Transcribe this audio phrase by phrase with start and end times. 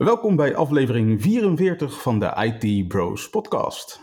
[0.00, 4.00] Welkom bij aflevering 44 van de IT Bros podcast.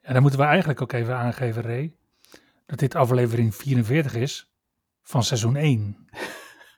[0.00, 1.96] En dan moeten we eigenlijk ook even aangeven, Ray,
[2.66, 4.52] dat dit aflevering 44 is
[5.02, 6.08] van seizoen 1.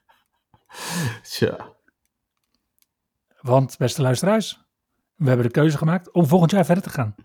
[1.21, 1.75] Tja.
[3.41, 4.63] Want, beste luisteraars,
[5.15, 7.15] we hebben de keuze gemaakt om volgend jaar verder te gaan.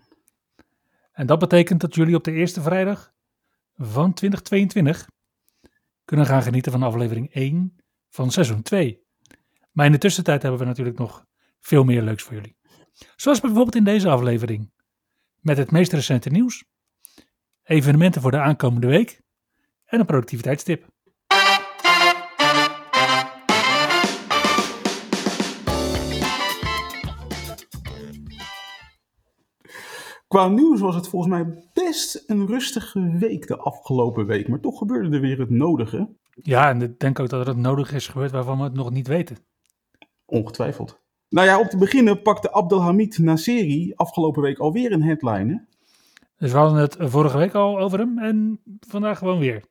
[1.11, 3.13] En dat betekent dat jullie op de eerste vrijdag
[3.75, 5.09] van 2022
[6.05, 7.75] kunnen gaan genieten van aflevering 1
[8.09, 9.04] van seizoen 2.
[9.75, 11.25] Maar in de tussentijd hebben we natuurlijk nog
[11.59, 12.57] veel meer leuks voor jullie.
[13.15, 14.71] Zoals bijvoorbeeld in deze aflevering.
[15.39, 16.65] Met het meest recente nieuws,
[17.63, 19.21] evenementen voor de aankomende week
[19.85, 20.87] en een productiviteitstip.
[30.27, 34.47] Qua nieuws was het volgens mij best een rustige week de afgelopen week.
[34.47, 36.15] Maar toch gebeurde er weer het nodige.
[36.31, 38.91] Ja, en ik denk ook dat er het nodig is gebeurd waarvan we het nog
[38.91, 39.37] niet weten.
[40.25, 41.03] Ongetwijfeld.
[41.29, 45.53] Nou ja, om te beginnen pakte Abdelhamid Nasseri afgelopen week alweer een headline.
[45.53, 45.57] hè?
[46.37, 49.63] Dus we hadden het vorige week al over hem en vandaag gewoon weer.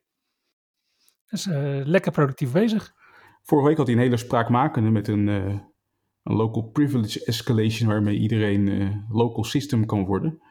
[1.31, 2.95] Dus eh, lekker productief bezig.
[3.43, 5.59] Vorige week had hij een hele spraakmakende met een, eh,
[6.23, 10.43] een local privilege escalation waarmee iedereen eh, local system kan worden.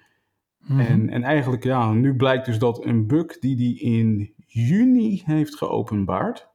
[0.58, 0.80] Mhm.
[0.80, 5.56] En, en eigenlijk, ja, nu blijkt dus dat een bug die hij in juni heeft
[5.56, 6.50] geopenbaard,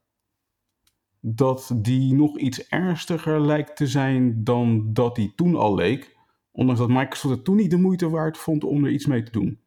[1.21, 6.17] dat die nog iets ernstiger lijkt te zijn dan dat die toen al leek.
[6.51, 9.31] Ondanks dat Microsoft het toen niet de moeite waard vond om er iets mee te
[9.31, 9.59] doen.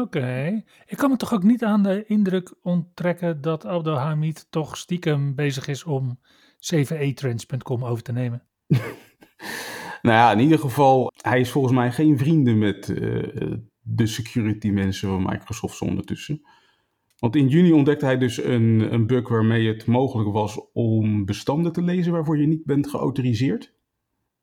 [0.00, 0.62] Oké.
[0.86, 5.68] Ik kan me toch ook niet aan de indruk onttrekken dat Abdelhamid toch stiekem bezig
[5.68, 6.18] is om
[6.58, 8.42] cvetrends.com over te nemen.
[10.04, 14.70] Nou ja, in ieder geval, hij is volgens mij geen vrienden met eh, de security
[14.70, 16.42] mensen van Microsoft ondertussen.
[17.24, 21.72] Want in juni ontdekte hij dus een, een bug waarmee het mogelijk was om bestanden
[21.72, 23.74] te lezen waarvoor je niet bent geautoriseerd.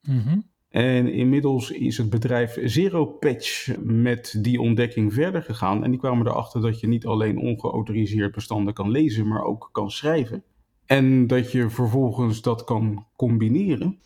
[0.01, 0.39] Mhm.
[0.69, 5.83] En inmiddels is het bedrijf Zero Patch met die ontdekking verder gegaan.
[5.83, 9.91] En die kwamen erachter dat je niet alleen ongeautoriseerd bestanden kan lezen, maar ook kan
[9.91, 10.43] schrijven.
[10.85, 13.99] En dat je vervolgens dat kan combineren.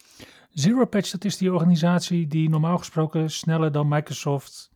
[0.49, 4.74] Zero Patch, dat is die organisatie die normaal gesproken sneller dan Microsoft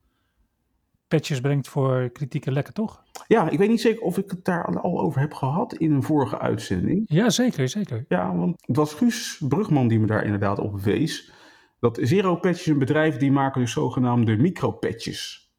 [1.09, 3.03] patches brengt voor kritieke lekken, toch?
[3.28, 6.03] Ja, ik weet niet zeker of ik het daar al over heb gehad in een
[6.03, 7.03] vorige uitzending.
[7.06, 8.06] Ja, zeker, zeker.
[8.08, 11.31] Ja, want het was Guus Brugman die me daar inderdaad op wees.
[11.80, 15.52] Dat Zero Patch is een bedrijf die maken dus zogenaamde micropatches.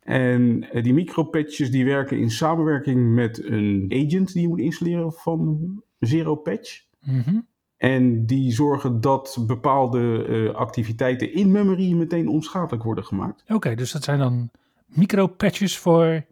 [0.00, 5.12] En eh, die micropatches die werken in samenwerking met een agent die je moet installeren
[5.12, 6.82] van Zero Patch.
[7.00, 7.40] Mhm.
[7.76, 13.44] En die zorgen dat bepaalde eh, activiteiten in memory meteen onschadelijk worden gemaakt.
[13.48, 14.50] Oké, dus dat zijn dan
[14.96, 16.24] micro-patches voor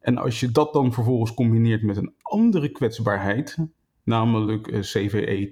[0.00, 3.56] En als je dat dan vervolgens combineert met een andere kwetsbaarheid,
[4.08, 5.48] namelijk eh, CVE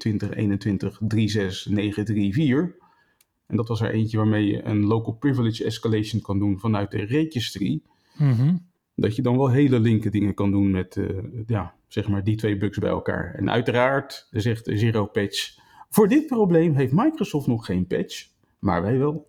[2.73, 2.85] 2021-36934.
[3.47, 7.05] En dat was er eentje waarmee je een local privilege escalation kan doen vanuit de
[7.05, 7.81] registry.
[8.19, 8.57] Mhm.
[8.95, 11.07] Dat je dan wel hele linker dingen kan doen met eh,
[11.47, 13.35] ja, zeg maar die twee bugs bij elkaar.
[13.35, 15.59] En uiteraard zegt Zero Patch,
[15.91, 18.29] voor dit probleem heeft Microsoft nog geen patch,
[18.59, 19.27] maar wij wel.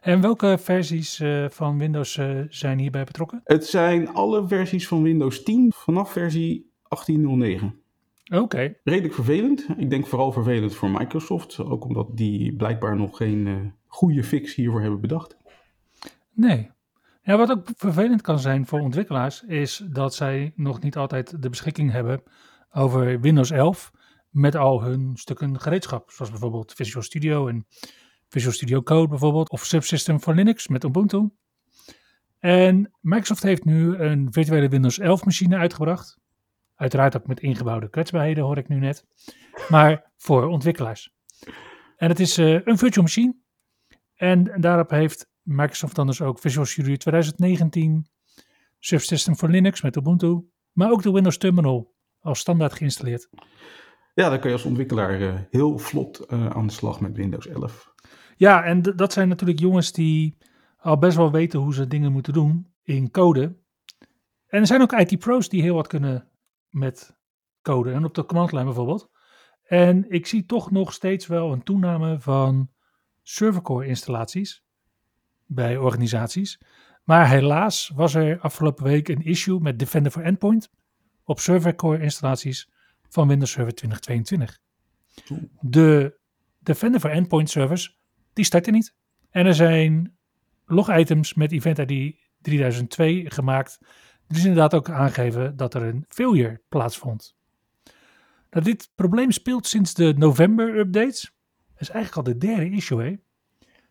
[0.00, 3.40] En welke versies eh, van Windows zijn hierbij betrokken?
[3.44, 7.82] Het zijn alle versies van Windows 10 vanaf versie 1809.
[8.32, 9.66] Oké, Redelijk vervelend.
[9.76, 11.58] Ik denk vooral vervelend voor Microsoft.
[11.58, 13.54] Ook omdat die blijkbaar nog geen eh,
[13.86, 15.36] goede fix hiervoor hebben bedacht.
[16.32, 16.72] nee.
[17.22, 21.48] Ja, wat ook vervelend kan zijn voor ontwikkelaars, is dat zij nog niet altijd de
[21.48, 22.22] beschikking hebben
[22.70, 23.92] over Windows 11
[24.30, 26.10] met al hun stukken gereedschap.
[26.10, 27.66] Zoals bijvoorbeeld Visual Studio en
[28.28, 31.30] Visual Studio Code bijvoorbeeld, of Subsystem voor Linux met Ubuntu.
[32.38, 36.18] En Microsoft heeft nu een virtuele Windows 11 machine uitgebracht.
[36.74, 39.04] Uiteraard ook met ingebouwde kwetsbaarheden, hoor ik nu net.
[39.68, 41.14] Maar voor ontwikkelaars.
[41.96, 43.36] En het is eh, een virtual machine.
[44.14, 48.06] En daarop heeft Microsoft dan dus ook Visual Studio 2019,
[48.78, 53.28] Subsystem voor Linux met Ubuntu, maar ook de Windows Terminal als standaard geïnstalleerd.
[54.14, 57.46] Ja, dan kun je als ontwikkelaar uh, heel vlot uh, aan de slag met Windows
[57.46, 57.92] 11.
[58.36, 60.36] Ja, en dat zijn natuurlijk jongens die
[60.76, 63.56] al best wel weten hoe ze dingen moeten doen in code.
[64.46, 66.28] En er zijn ook IT-pro's die heel wat kunnen
[66.74, 67.16] met
[67.62, 69.10] code en op de commandlijn bijvoorbeeld.
[69.64, 72.70] En ik zie toch nog steeds wel een toename van
[73.22, 74.64] servercore installaties
[75.46, 76.60] bij organisaties.
[77.04, 80.70] Maar helaas was er afgelopen week een issue met Defender for Endpoint
[81.24, 82.70] op servercore installaties
[83.08, 84.58] van Windows Server 2022.
[85.60, 86.18] De
[86.58, 87.98] Defender for Endpoint servers,
[88.32, 88.94] die starten niet.
[89.30, 90.16] En er zijn
[90.66, 93.78] log items met Event ID 3002 gemaakt.
[94.28, 97.36] Dus inderdaad ook aangeven dat er een failure plaatsvond.
[98.50, 101.32] Nou, dit probleem speelt sinds de november updates.
[101.72, 103.02] Dat is eigenlijk al de derde issue.
[103.02, 103.10] Hè?
[103.10, 103.18] We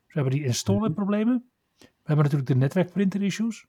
[0.07, 1.49] hebben die installer problemen.
[1.79, 3.65] We hebben natuurlijk de netwerkprinter issues.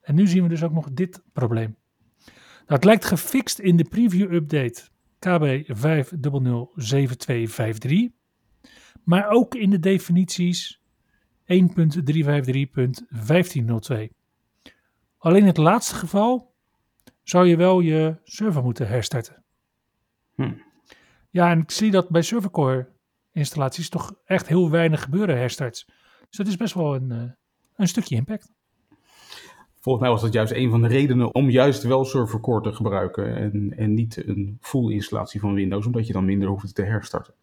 [0.00, 1.76] En nu zien we dus ook nog dit probleem.
[2.24, 2.34] Nou,
[2.66, 4.88] het lijkt gefixt in de preview update
[5.18, 5.72] KB 5007253.
[9.04, 10.82] Maar ook in de definities
[11.42, 14.17] 1.353.1502.
[15.18, 16.54] Alleen in het laatste geval
[17.22, 19.44] zou je wel je server moeten herstarten.
[20.34, 20.52] Hm.
[21.30, 22.88] Ja, en ik zie dat bij servercore
[23.32, 25.86] installaties toch echt heel weinig gebeuren herstarts.
[26.28, 27.22] Dus dat is best wel een, uh,
[27.76, 28.50] een stukje impact.
[29.80, 33.36] Volgens mij was dat juist een van de redenen om juist wel servercore te gebruiken
[33.36, 37.34] en, en niet een full installatie van Windows, omdat je dan minder hoeft te herstarten.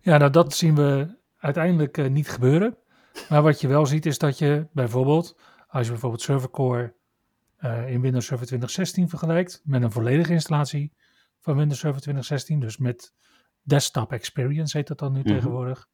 [0.00, 2.76] Ja, nou dat zien we uiteindelijk uh, niet gebeuren.
[3.28, 5.36] Maar wat je wel ziet is dat je bijvoorbeeld,
[5.70, 6.94] als je bijvoorbeeld servercore
[7.60, 10.92] uh, in Windows Server 2016 vergelijkt met een volledige installatie
[11.40, 13.12] van Windows Server 2016, dus met
[13.62, 15.34] desktop experience heet dat dan nu mm -hmm.
[15.34, 15.88] tegenwoordig,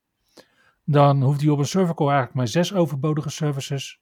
[0.84, 4.00] dan hoeft hij op een servercore eigenlijk maar zes overbodige services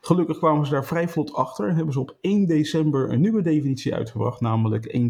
[0.00, 3.42] Gelukkig kwamen ze daar vrij vlot achter en hebben ze op 1 december een nieuwe
[3.42, 5.02] definitie uitgebracht, namelijk 1.353.1888.0.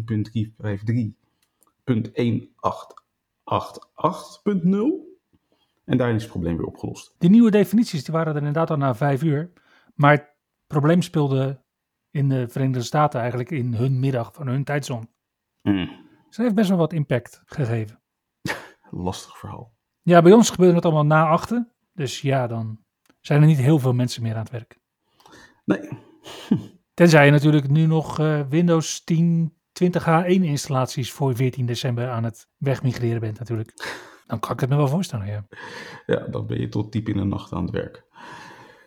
[5.85, 7.15] En daarin is het probleem weer opgelost.
[7.17, 9.51] Die nieuwe definities die waren er inderdaad al na vijf uur.
[9.95, 10.29] Maar het
[10.67, 11.62] probleem speelde
[12.13, 15.07] in de Verenigde Staten eigenlijk in hun middag van hun tijdzone.
[15.61, 15.85] Mm.
[16.27, 18.01] Dus dat heeft best wel wat impact gegeven.
[18.89, 19.73] Lastig verhaal.
[20.01, 21.71] Ja, bij ons gebeurde het allemaal na achten.
[21.93, 22.79] Dus ja, dan
[23.21, 24.79] zijn er niet heel veel mensen meer aan het werk.
[25.65, 25.89] Nee.
[26.93, 32.47] Tenzij je natuurlijk nu nog uh, Windows 10 20H1 installaties voor 14 december aan het
[32.57, 34.01] wegmigreren bent natuurlijk.
[34.25, 35.45] Dan kan ik het me wel voorstellen, ja.
[36.05, 38.05] Ja, dan ben je tot diep in de nacht aan het werk.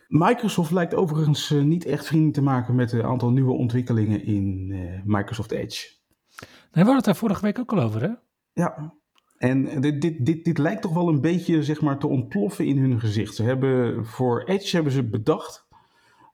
[0.07, 4.69] Microsoft lijkt overigens uh, niet echt vrienden te maken met een aantal nieuwe ontwikkelingen in
[4.69, 5.95] uh, Microsoft Edge.
[6.39, 8.13] Nee, we hadden het daar vorige week ook al over, hè?
[8.53, 8.93] Ja,
[9.37, 12.77] en dit, dit, dit, dit lijkt toch wel een beetje zeg maar, te ontploffen in
[12.77, 13.35] hun gezicht.
[13.35, 15.67] Ze hebben, voor Edge hebben ze bedacht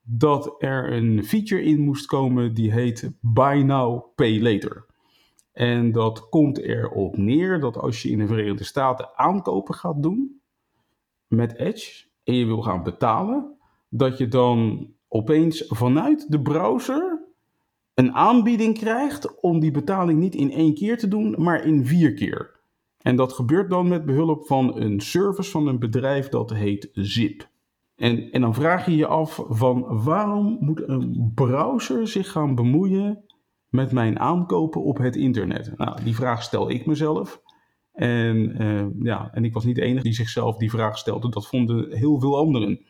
[0.04, 4.86] dat er een feature in moest komen die heet Buy Now, Pay Later.
[5.52, 10.42] En dat komt erop neer dat als je in de Verenigde Staten aankopen gaat doen
[11.28, 13.53] met Edge en je wil gaan betalen,
[13.96, 17.22] dat je dan opeens vanuit de browser
[17.94, 22.14] een aanbieding krijgt om die betaling niet in één keer te doen, maar in vier
[22.14, 22.60] keer.
[22.98, 27.50] En dat gebeurt dan met behulp van een service van een bedrijf dat heet Zip.
[27.96, 33.24] En, en dan vraag je je af van waarom moet een browser zich gaan bemoeien
[33.70, 35.78] met mijn aankopen op het internet?
[35.78, 37.42] Nou, die vraag stel ik mezelf.
[37.92, 41.30] En, uh, ja, en ik was niet de enige die zichzelf die vraag stelde.
[41.30, 42.86] Dat vonden heel veel anderen.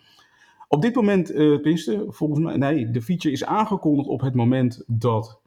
[0.74, 4.84] Op dit moment, uh, tenminste, volgens mij, nee, de feature is aangekondigd op het moment
[4.88, 5.42] dat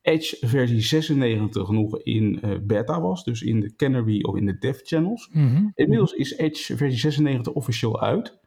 [0.00, 4.58] Edge versie 96 nog in uh, beta was, dus in de Canary of in de
[4.58, 5.30] dev channels.
[5.32, 5.72] Mm -hmm.
[5.74, 8.38] Inmiddels is Edge versie 96 officieel uit.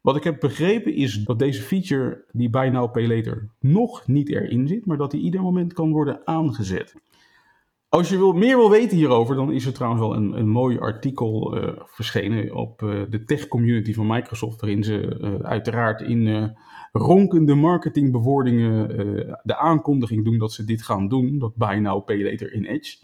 [0.00, 4.28] Wat ik heb begrepen is dat deze feature, die Buy Now Pay Later, nog niet
[4.28, 6.94] erin zit, maar dat die ieder moment kan worden aangezet.
[7.96, 10.78] Als je wil, meer wil weten hierover, dan is er trouwens wel een, een mooi
[10.78, 16.54] artikel uh, verschenen op uh, de tech community van Microsoft, waarin ze uh, uiteraard in
[16.92, 18.88] ronkende marketingbewoordingen
[19.42, 22.96] de aankondiging doen dat ze dit gaan doen, dat Buy Now Pay Later in Edge.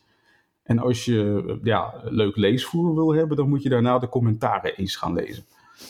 [0.62, 4.96] En als je ja, leuk leesvoer wil hebben, dan moet je daarna de commentaren eens
[4.96, 5.44] gaan lezen.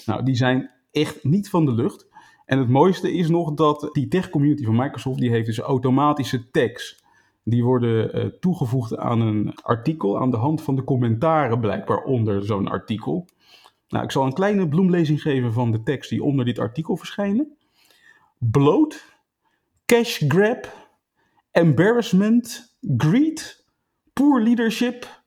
[0.06, 2.08] Nou, die zijn echt niet van de lucht.
[2.44, 6.50] En het mooiste is nog dat die tech community van Microsoft, die heeft dus automatische
[6.50, 7.01] tags
[7.44, 12.44] die worden uh, toegevoegd aan een artikel aan de hand van de commentaren blijkbaar onder
[12.44, 13.28] zo'n artikel.
[13.88, 17.56] Nou, ik zal een kleine bloemlezing geven van de tekst die onder dit artikel verschijnen.
[18.38, 19.04] Bloat,
[19.86, 20.90] cash grab,
[21.50, 23.64] embarrassment, greed,
[24.12, 25.22] poor leadership,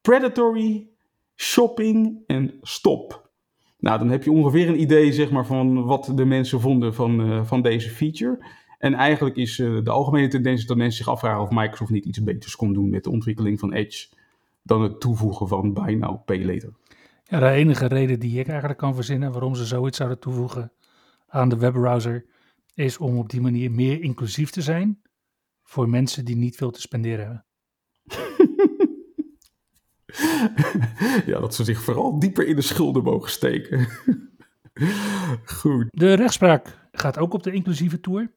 [0.00, 0.88] predatory,
[1.36, 3.30] shopping en stop.
[3.78, 7.20] Nou, dan heb je ongeveer een idee zeg maar, van wat de mensen vonden van,
[7.20, 8.44] uh, van deze feature.
[8.82, 12.22] En eigenlijk is uh, de algemene tendens dat mensen zich afvragen of Microsoft niet iets
[12.22, 14.08] beters kon doen met de ontwikkeling van Edge
[14.62, 16.72] dan het toevoegen van Buy Now, Pay Later.
[17.24, 20.72] Ja, de enige reden die ik eigenlijk kan verzinnen waarom ze zoiets zouden toevoegen
[21.28, 22.24] aan de webbrowser
[22.74, 25.02] is om op die manier meer inclusief te zijn
[25.62, 27.44] voor mensen die niet veel te spenderen hebben.
[31.32, 33.88] ja, dat ze zich vooral dieper in de schulden mogen steken.
[35.60, 35.86] Goed.
[35.90, 38.30] De rechtspraak gaat ook op de inclusieve tour.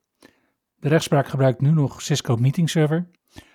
[0.78, 3.08] De rechtspraak gebruikt nu nog Cisco Meeting Server,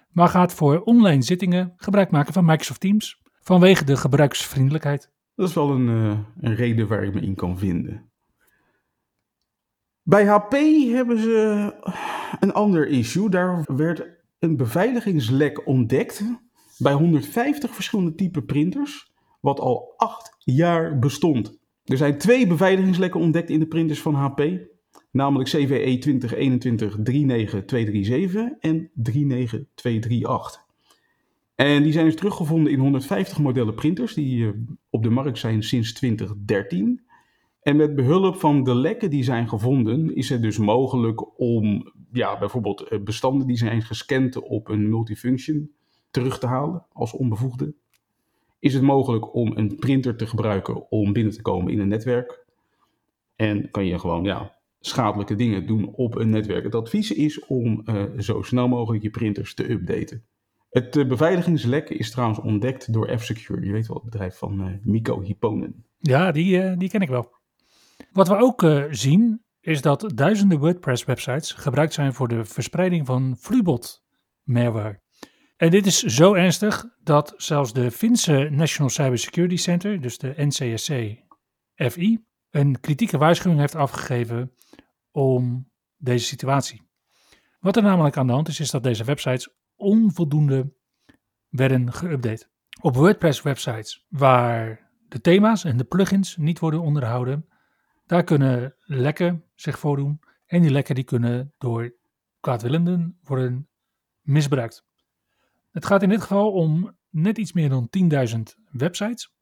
[0.10, 5.12] maar gaat voor online zittingen gebruik maken van Microsoft Teams vanwege de gebruiksvriendelijkheid.
[5.36, 8.12] Dat is wel een, uh, een reden waar ik me in kan vinden.
[10.04, 10.51] Bij HP
[10.94, 11.74] hebben ze
[12.40, 13.30] een ander issue.
[13.30, 14.06] Daar werd
[14.40, 16.24] een beveiligingslek ontdekt
[16.78, 19.12] bij 150 verschillende type printers,
[19.42, 21.60] wat al acht jaar bestond.
[21.84, 24.40] Er zijn twee beveiligingslekken ontdekt in de printers van HP
[25.12, 30.70] namelijk CVE 2021 39237 en 39238.
[31.56, 34.50] En die zijn dus teruggevonden in 150 modellen printers die uh,
[34.89, 37.01] op de markt zijn sinds 2013.
[37.62, 42.38] En met behulp van de lekken die zijn gevonden, is het dus mogelijk om ja,
[42.39, 45.72] bijvoorbeeld eh, bestanden die zijn gescand op een multifunction
[46.12, 47.74] terug te halen als onbevoegde.
[48.60, 52.46] Is het mogelijk om een printer te gebruiken om binnen te komen in een netwerk?
[53.36, 56.63] En kan je gewoon ja, schadelijke dingen doen op een netwerk.
[56.63, 60.25] Het advies is om uh, zo snel mogelijk je printers te updaten.
[60.69, 63.65] Het uh, beveiligingslek is trouwens ontdekt door F-Secure.
[63.65, 65.85] Je weet wel, het bedrijf van uh, Miko Hipponen.
[65.97, 67.31] Ja, die, die ken ik wel.
[68.11, 75.01] Wat we ook zien, is dat duizenden WordPress-websites gebruikt zijn voor de verspreiding van Flubot-malware.
[75.57, 82.23] En dit is zo ernstig dat zelfs de Finse National Cybersecurity Center, dus de NCSC-FI,
[82.50, 84.51] een kritieke waarschuwing heeft afgegeven
[85.12, 86.82] om deze situatie.
[87.60, 90.74] Wat er namelijk aan de hand is, is dat deze websites onvoldoende
[91.50, 92.50] werden geüpdate.
[92.82, 97.48] Op WordPress-websites waar de thema's en de plugins niet worden onderhouden,
[98.06, 100.20] daar kunnen lekken zich voordoen.
[100.46, 101.96] En die lekken die kunnen door
[102.39, 103.70] kwaadwillenden worden
[104.22, 104.86] misbruikt.
[105.72, 107.89] Het gaat in dit geval om net iets meer dan
[108.36, 108.41] 10.000
[108.72, 109.34] websites.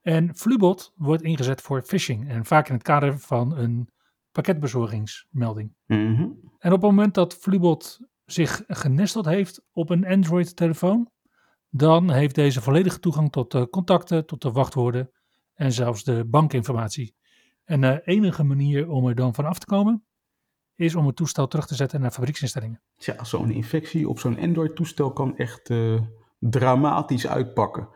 [0.00, 3.90] En Flubot wordt ingezet voor phishing en vaak in het kader van een
[4.38, 5.74] pakketbezorgingsmelding.
[5.86, 6.22] Mhm.
[6.58, 11.10] En op het moment dat Flubot zich genesteld heeft op een Android-telefoon,
[11.70, 15.10] dan heeft deze volledige toegang tot de contacten, tot de wachtwoorden
[15.54, 17.14] en zelfs de bankinformatie.
[17.64, 20.04] En de enige manier om er dan van af te komen,
[20.74, 22.80] is om het toestel terug te zetten naar fabrieksinstellingen.
[22.96, 26.00] Ja, zo'n infectie op zo'n Android-toestel kan echt uh,
[26.38, 27.88] dramatisch uitpakken.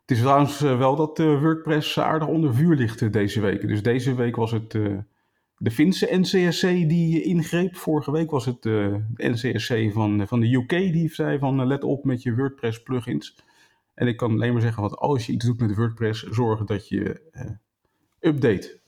[0.00, 3.68] Het is trouwens uh, wel dat WordPress aardig onder vuur ligt deze week.
[3.68, 4.78] Dus deze week was het
[5.58, 7.76] de Finse NCSC die ingreep.
[7.76, 12.04] Vorige week was het de NCSC van, van de UK die zei van let op
[12.04, 13.44] met je WordPress plugins.
[13.94, 16.88] En ik kan alleen maar zeggen dat als je iets doet met WordPress, zorg dat
[16.88, 17.30] je
[18.20, 18.80] update.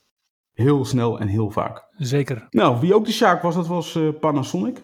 [0.53, 1.87] Heel snel en heel vaak.
[1.97, 2.47] Zeker.
[2.49, 4.81] Nou, wie ook de Sjaak was, dat was Panasonic.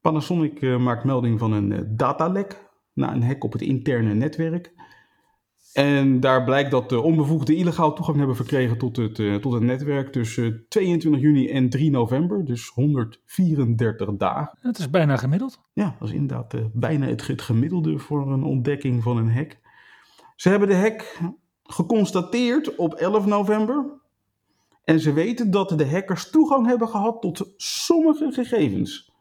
[0.00, 4.74] Panasonic maakt melding van een datalek na een hack op het interne netwerk.
[5.76, 9.62] En daar blijkt dat de onbevoegden illegaal toegang hebben verkregen tot het, uh, tot het
[9.62, 14.58] netwerk tussen 22 juni en 3 november, dus 134 dagen.
[14.62, 15.60] Dat is bijna gemiddeld.
[15.72, 19.58] Ja, dat is inderdaad uh, bijna het, het, gemiddelde voor een ontdekking van een hack.
[20.36, 21.20] Ze hebben de hack
[21.62, 24.00] geconstateerd op 11 november.
[24.84, 29.12] En ze weten dat de hackers toegang hebben gehad tot sommige gegevens.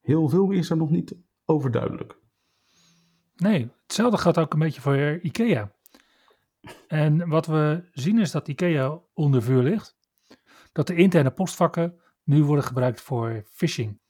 [0.00, 2.19] Heel veel is er nog niet overduidelijk.
[3.40, 5.72] Nee, hetzelfde gaat ook een beetje voor IKEA.
[6.88, 9.96] En wat we zien is dat IKEA onder vuur ligt.
[10.72, 14.00] Dat de interne postvakken nu worden gebruikt voor phishing.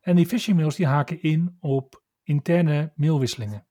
[0.00, 3.66] En die phishing mails die haken in op interne mailwisselingen.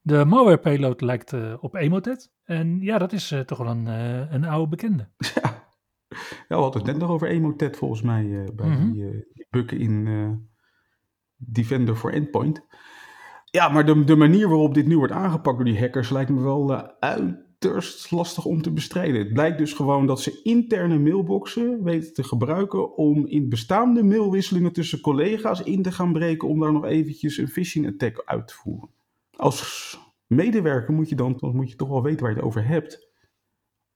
[0.00, 2.32] De malware payload lijkt uh, op Emotet.
[2.44, 5.08] En ja, dat is uh, toch wel een, uh, een oude bekende.
[5.34, 6.18] Ja.
[6.48, 8.92] ja, we hadden het net nog over Emotet volgens mij bij mm -hmm.
[8.92, 10.48] die, bukken in
[11.36, 12.66] Defender for Endpoint.
[13.50, 16.42] Ja, maar de, de manier waarop dit nu wordt aangepakt door die hackers lijkt me
[16.42, 19.20] wel uiterst lastig om te bestrijden.
[19.20, 24.72] Het blijkt dus gewoon dat ze interne mailboxen weten te gebruiken om in bestaande mailwisselingen
[24.72, 28.54] tussen collega's in te gaan breken om daar nog eventjes een phishing attack uit te
[28.54, 28.90] voeren.
[29.36, 33.08] Als medewerker moet je dan, moet je toch wel weten waar je het over hebt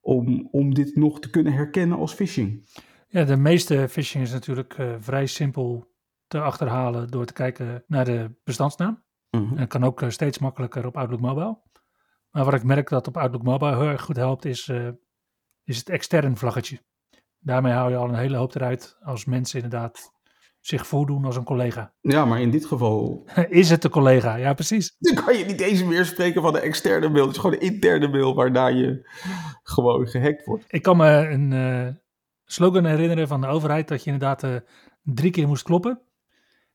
[0.00, 2.68] om, om dit nog te kunnen herkennen als phishing.
[3.08, 5.92] Ja, de meeste phishing is natuurlijk uh, vrij simpel
[6.26, 9.03] te achterhalen door te kijken naar de bestandsnaam.
[9.34, 9.58] Mm -hmm.
[9.58, 11.58] En kan ook uh, steeds makkelijker op Outlook Mobile.
[12.30, 14.88] Maar wat ik merk dat op Outlook Mobile heel erg goed helpt, is, uh,
[15.64, 16.80] is het extern vlaggetje.
[17.38, 20.12] Daarmee hou je al een hele hoop eruit als mensen inderdaad
[20.60, 21.92] zich voordoen als een collega.
[22.00, 23.26] Ja, maar in dit geval...
[23.48, 24.96] is het de collega, ja precies.
[24.98, 27.24] Dan kan je niet eens meer spreken van de externe mail.
[27.24, 29.08] Het is gewoon een interne mail waarna je
[29.62, 30.64] gewoon gehackt wordt.
[30.68, 31.88] Ik kan me een uh,
[32.44, 34.56] slogan herinneren van de overheid dat je inderdaad uh,
[35.02, 36.00] drie keer moest kloppen.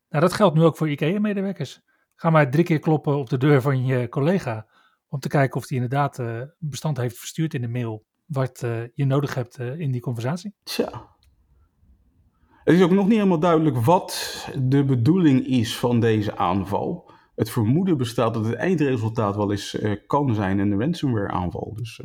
[0.10, 1.82] Nou, dat geldt nu ook voor IKEA-medewerkers.
[2.20, 4.66] Ga maar drie keer kloppen op de deur van je collega
[5.08, 8.82] om te kijken of die inderdaad uh, bestand heeft verstuurd in de mail wat uh,
[8.94, 10.54] je nodig hebt uh, in die conversatie.
[10.64, 11.16] Tja.
[12.64, 17.12] Het is ook nog niet helemaal duidelijk wat de bedoeling is van deze aanval.
[17.36, 21.74] Het vermoeden bestaat dat het eindresultaat wel eens kan zijn een ransomware aanval.
[21.76, 22.00] Dus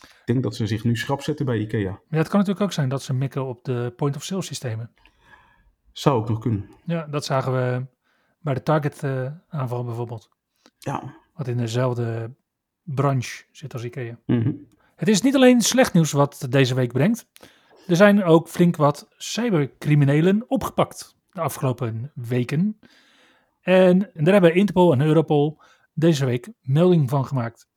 [0.00, 2.00] ik denk dat ze zich nu schrap zetten bij IKEA.
[2.08, 4.90] Ja, het kan natuurlijk ook zijn dat ze mikken op de point-of-sale systemen.
[5.92, 6.68] Zou ook nog kunnen.
[6.84, 7.86] Ja, dat zagen we
[8.46, 9.02] bij de Target
[9.48, 10.28] aanval bijvoorbeeld.
[10.78, 12.34] Ja, wat in dezelfde
[12.82, 14.18] branche zit als IKEA.
[14.26, 14.68] Mm -hmm.
[14.96, 17.26] Het is niet alleen slecht nieuws wat deze week brengt.
[17.86, 22.78] Er zijn ook flink wat cybercriminelen opgepakt de afgelopen weken.
[23.60, 25.60] En daar hebben Interpol en Europol
[25.94, 27.68] deze week melding van gemaakt.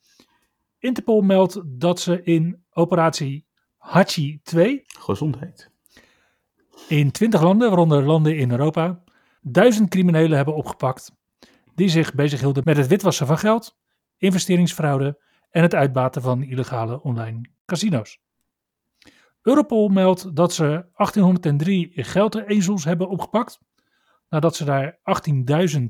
[0.78, 3.46] Interpol meldt dat ze in operatie
[3.78, 4.84] Hachi 2...
[4.86, 5.70] Gezondheid.
[6.88, 9.04] In 20 landen, waaronder landen in Europa,
[9.42, 11.12] duizend criminelen hebben opgepakt
[11.76, 13.78] die zich bezighielden met het witwassen van geld,
[14.18, 18.20] investeringsfraude en het uitbaten van illegale online casino's.
[19.42, 23.60] Europol meldt dat ze 1803 geldezels hebben opgepakt,
[24.30, 25.00] nadat ze daar
[25.78, 25.86] 18.000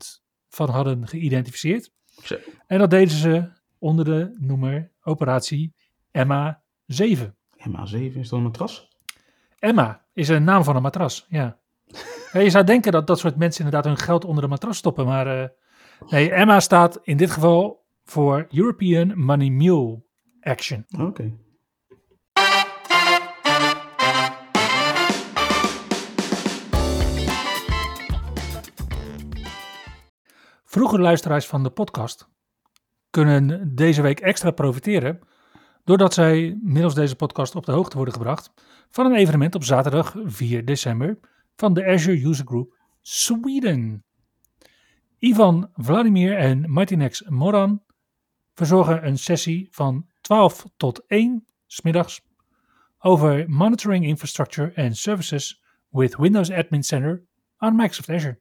[0.50, 1.92] van hadden geïdentificeerd.
[2.24, 2.38] Zo.
[2.68, 5.74] En dat deden ze onder de noemer operatie
[6.12, 7.36] Emma 7.
[7.58, 8.90] Emma 7 is dat een matras?
[9.60, 11.60] Emma is een naam van een matras, ja.
[12.32, 15.06] Ja je zou denken dat dat soort mensen inderdaad hun geld onder de matras stoppen,
[15.06, 15.48] maar uh,
[16.08, 20.04] Nee, Emma staat in dit geval voor European Money Mule
[20.42, 20.86] Action.
[20.92, 21.04] Oké.
[21.04, 21.38] Okay.
[30.64, 32.30] Vroege luisteraars van de podcast
[33.10, 35.20] kunnen deze week extra profiteren
[35.84, 38.52] doordat zij middels deze podcast op de hoogte worden gebracht
[38.90, 41.20] van een evenement op zaterdag 4 december
[41.60, 44.04] van de Azure User Group Sweden.
[45.18, 47.82] Ivan Vladimir en Martinex Moran
[48.54, 52.22] verzorgen een sessie van 12 tot 1 smiddags
[53.00, 57.24] over Monitoring Infrastructure and Services with Windows Admin Center
[57.58, 58.40] aan Microsoft Azure.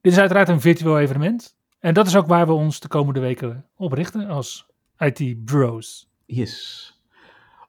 [0.00, 3.20] Dit is uiteraard een virtueel evenement en dat is ook waar we ons de komende
[3.20, 4.66] weken op richten als
[4.98, 6.10] IT Bros.
[6.26, 6.92] Yes.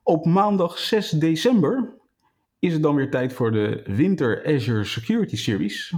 [0.04, 1.99] Op maandag 6 december
[2.60, 5.93] is het dan weer tijd voor de Winter Azure Security Series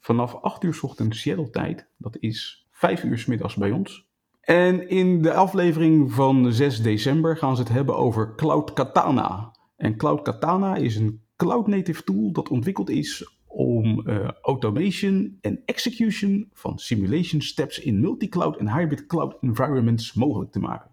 [0.00, 1.88] vanaf 8 uur ochtends Seattle tijd.
[1.98, 4.06] Dat is 5 uur s middags bij ons.
[4.40, 9.56] En in de aflevering van 6 december gaan ze het hebben over Cloud Katana.
[9.76, 15.62] En Cloud Katana is een cloud native tool dat ontwikkeld is om uh, automation en
[15.64, 20.90] execution van simulation steps in multi-cloud en hybrid cloud environments mogelijk te maken.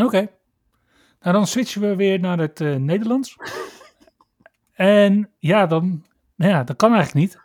[0.00, 0.28] Oké.
[1.20, 3.36] Nou, dan switchen we weer naar het uh, Nederlands.
[4.72, 6.04] En ja, dan,
[6.34, 7.40] nou ja, dat kan eigenlijk niet.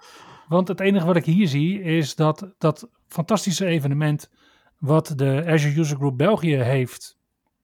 [0.48, 4.30] Want het enige wat ik hier zie is dat dat fantastische evenement
[4.78, 7.18] wat de Azure User Group België heeft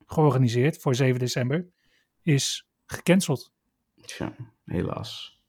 [0.05, 1.67] georganiseerd voor 7 december,
[2.21, 3.51] is gecanceld.
[4.01, 5.41] Tja, helaas.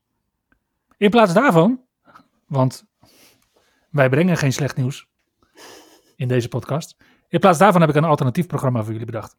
[0.96, 1.80] In plaats daarvan,
[2.46, 2.86] want
[3.90, 5.08] wij brengen geen slecht nieuws
[6.16, 6.96] in deze podcast.
[7.28, 9.36] In plaats daarvan heb ik een alternatief programma voor jullie bedacht.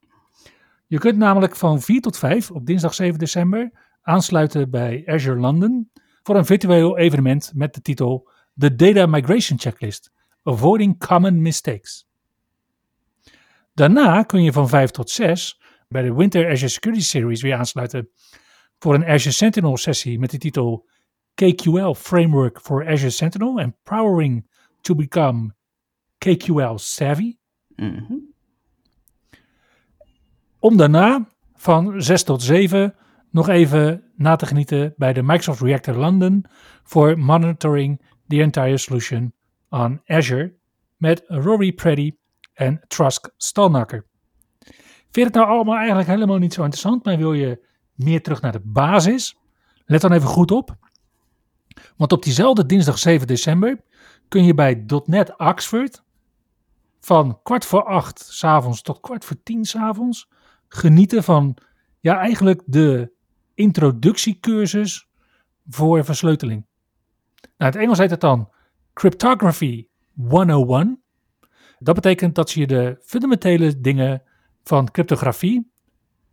[0.87, 3.71] Je kunt namelijk van 4 tot 5 op dinsdag 7 december
[4.05, 5.91] aansluiten bij Azure London
[6.23, 10.11] voor een virtueel evenement met de titel The Data Migration Checklist:
[10.43, 12.07] Avoiding Common Mistakes.
[13.73, 18.09] Daarna kun je van 5 tot 6 bij de Winter Azure Security Series weer aansluiten
[18.79, 20.87] voor een Azure Sentinel sessie met de titel
[21.33, 24.47] KQL Framework for Azure Sentinel and Powering
[24.81, 25.53] to become
[26.17, 27.37] KQL savvy.
[27.75, 28.13] Mhm.
[30.59, 32.95] Om daarna van 6 tot 7
[33.35, 36.45] nog even na te genieten bij de Microsoft Reactor London
[36.83, 39.33] voor monitoring the entire solution
[39.69, 40.55] on Azure
[40.97, 42.11] met Rory Preddy
[42.53, 44.05] en Trusk Stalnaker.
[44.59, 48.41] Vind je het nou allemaal eigenlijk helemaal niet zo interessant, maar wil je meer terug
[48.41, 49.37] naar de basis?
[49.85, 50.75] Let dan even goed op.
[51.97, 53.81] Want op diezelfde dinsdag 7 december
[54.27, 56.03] kun je bij .NET Oxford
[56.99, 60.29] van kwart voor acht s'avonds tot kwart voor tien s'avonds
[60.67, 61.57] genieten van
[61.99, 63.13] ja, eigenlijk de
[63.55, 65.09] introductiecursus
[65.67, 66.65] voor versleuteling.
[67.41, 68.53] Nou, het Engels heet het dan
[68.93, 71.03] Cryptography 101.
[71.79, 74.23] Dat betekent dat ze je de fundamentele dingen
[74.63, 75.71] van cryptografie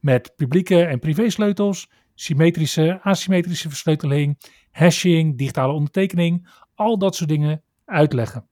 [0.00, 4.38] met publieke en privé sleutels, symmetrische, asymmetrische versleuteling,
[4.70, 8.48] hashing, digitale ondertekening, al dat soort dingen uitleggen.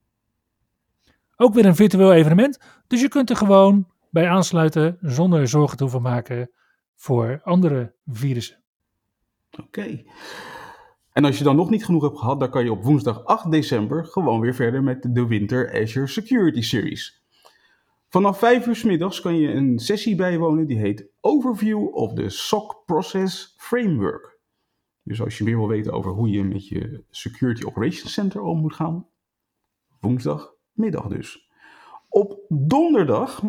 [1.35, 5.83] Ook weer een virtueel evenement, dus je kunt er gewoon bij aansluiten zonder zorgen te
[5.83, 6.51] hoeven maken
[6.95, 8.60] voor andere virussen.
[9.65, 10.03] Oké.
[11.11, 13.51] En als je dan nog niet genoeg hebt gehad, dan kan je op woensdag 8
[13.51, 17.21] december gewoon weer verder met de Winter Azure Security Series.
[18.09, 22.83] Vanaf 5 uur middags kan je een sessie bijwonen die heet Overview of the SOC
[22.85, 24.39] Process Framework.
[25.03, 28.59] Dus als je meer wil weten over hoe je met je Security Operations Center om
[28.59, 29.07] moet gaan,
[29.99, 31.49] woensdagmiddag dus.
[32.09, 33.43] Op donderdag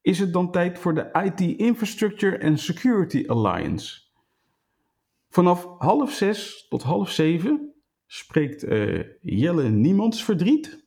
[0.00, 4.01] is het dan tijd voor de IT Infrastructure and Security Alliance.
[5.32, 7.74] Vanaf half zes tot half zeven
[8.06, 10.86] spreekt eh, Jelle Niemandsverdriet,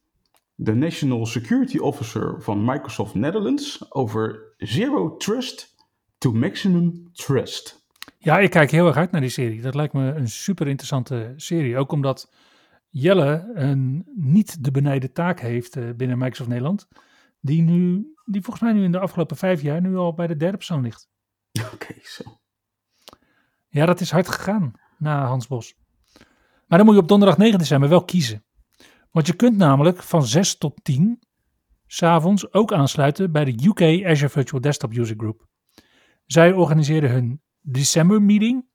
[0.56, 5.76] de National Security Officer van Microsoft Netherlands, over Zero Trust
[6.18, 7.88] to Maximum Trust.
[8.18, 9.62] Ja, ik kijk heel erg uit naar die serie.
[9.62, 11.78] Dat lijkt me een super interessante serie.
[11.78, 12.32] Ook omdat
[12.90, 16.88] Jelle een niet de benijden taak heeft eh, binnen Microsoft Nederland.
[17.40, 20.36] Die, nu, die volgens mij nu in de afgelopen vijf jaar nu al bij de
[20.36, 21.10] derde persoon ligt.
[21.74, 22.24] Oké, zo.
[23.76, 25.76] Ja, dat is hard gegaan na Hans Bos.
[26.68, 28.46] Maar dan moet je op donderdag 9 december wel kiezen.
[29.12, 31.20] Want je kunt namelijk van 6 tot 10
[31.88, 35.48] s'avonds ook aansluiten bij de UK Azure Virtual Desktop User Group.
[36.26, 38.66] Zij organiseren hun December meeting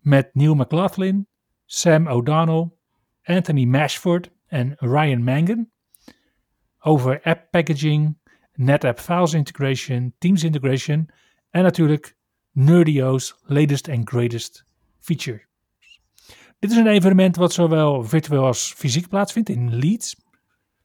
[0.00, 1.28] met Neil McLaughlin,
[1.64, 2.70] Sam O'Donnell,
[3.22, 5.70] Anthony Mashford en Ryan Mangan
[6.78, 8.18] over app packaging,
[8.52, 11.08] NetApp Files Integration, Teams Integration
[11.50, 12.20] en natuurlijk
[12.54, 14.64] Nerdio's latest and greatest
[15.00, 15.42] feature.
[16.58, 20.16] Dit is een evenement wat zowel virtueel als fysiek plaatsvindt in Leeds,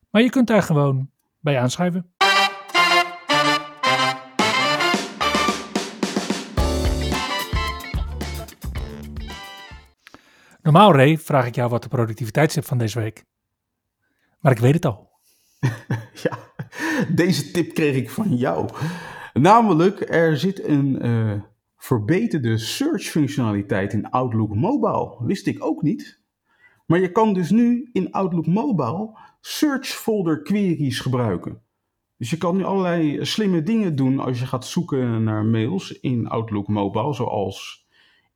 [0.10, 2.12] maar je kunt daar gewoon bij aanschuiven.
[10.62, 13.24] Normaal, Ray, vraag ik jou wat de productiviteitstip van deze week.
[14.40, 15.10] Maar ik weet het al.
[16.24, 16.38] Ja,
[17.10, 18.70] deze tip kreeg ik van jou.
[19.34, 21.06] Namelijk, er zit een
[21.78, 25.26] eh, verbeterde search functionaliteit in Outlook Mobile.
[25.26, 26.22] Wist ik ook niet.
[26.86, 31.62] Maar je kan dus nu in Outlook Mobile search folder queries gebruiken.
[32.18, 36.28] Dus je kan nu allerlei slimme dingen doen als je gaat zoeken naar mails in
[36.28, 37.88] Outlook Mobile, zoals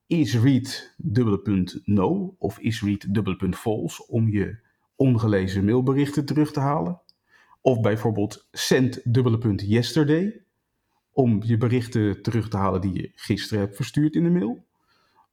[0.08, 4.60] isread dubbele punt no of isread dubbele punt false om je
[4.96, 7.02] ongelezen mailberichten terug te halen.
[7.62, 10.44] Of bijvoorbeeld send dubbele punt yesterday
[11.14, 14.66] om je berichten terug te halen die je gisteren hebt verstuurd in de mail.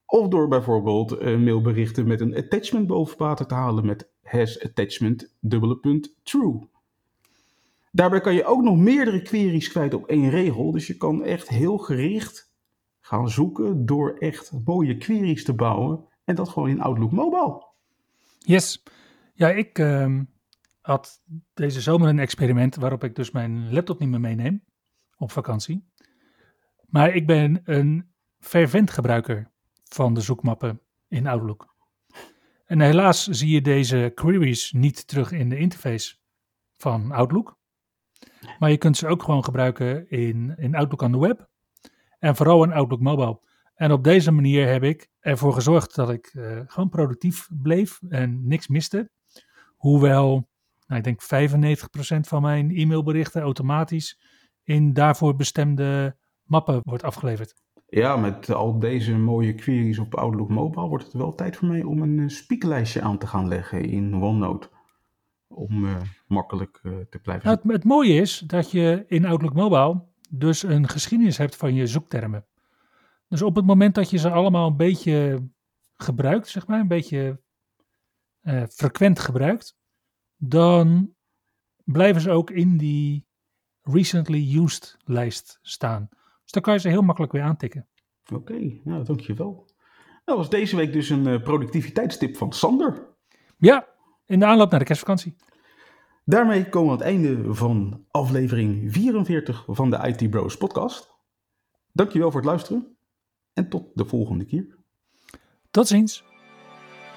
[0.07, 5.35] Of door bijvoorbeeld eh, mailberichten met een attachment boven water te halen met has attachment
[5.81, 6.69] punt true.
[7.93, 10.73] Daarbij kan je ook nog meerdere queries kwijt op één regel.
[10.73, 12.53] Dus je kan echt heel gericht
[13.01, 16.05] gaan zoeken door echt mooie queries te bouwen.
[16.25, 17.67] En dat gewoon in Outlook Mobile.
[18.39, 18.83] Yes.
[19.35, 20.25] Ja, ik ehm,
[20.81, 21.23] had
[21.55, 24.63] deze zomer een experiment waarop ik dus mijn laptop niet meer meeneem
[25.19, 25.85] op vakantie.
[26.87, 29.51] Maar ik ben een fervent gebruiker
[29.85, 31.77] van de zoekmappen in Outlook.
[32.67, 36.17] En helaas zie je deze queries niet terug in de interface
[36.77, 37.59] van Outlook.
[38.59, 41.49] Maar je kunt ze ook gewoon gebruiken in, in Outlook on the web.
[42.19, 43.41] En vooral in Outlook Mobile.
[43.75, 48.47] En op deze manier heb ik ervoor gezorgd dat ik eh, gewoon productief bleef en
[48.47, 49.11] niks miste.
[49.77, 50.49] Hoewel,
[50.87, 54.19] nou, ik denk 95% van mijn e-mailberichten automatisch
[54.69, 57.55] in daarvoor bestemde mappen wordt afgeleverd.
[57.87, 61.83] Ja, met al deze mooie queries op Outlook Mobile wordt het wel tijd voor mij
[61.83, 64.69] om een eh, speaklijstje aan te gaan leggen in OneNote.
[65.47, 69.55] Om eh, makkelijk eh, te blijven Nou, het, het mooie is dat je in Outlook
[69.55, 72.47] Mobile dus een geschiedenis hebt van je zoektermen.
[73.29, 75.49] Dus op het moment dat je ze allemaal een beetje
[75.97, 77.41] gebruikt, zeg maar, een beetje
[78.69, 79.77] frequent gebruikt,
[80.37, 81.15] dan
[81.85, 83.28] blijven ze ook in die
[83.91, 86.09] recently used lijst staan.
[86.43, 87.89] Dus dan kan je ze heel makkelijk weer aantikken.
[88.35, 89.67] Oké, nou dankjewel.
[90.25, 93.17] Dat was deze week dus een uh, productiviteitstip van Sander.
[93.57, 93.89] Ja,
[94.27, 95.37] in de aanloop naar de kerstvakantie.
[96.25, 101.17] Daarmee komen we aan het einde van aflevering 44 van de IT Bros podcast.
[101.93, 102.97] Dankjewel voor het luisteren
[103.53, 104.79] en tot de volgende keer.
[105.71, 106.25] Tot ziens.